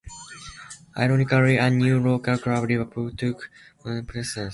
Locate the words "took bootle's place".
3.15-3.89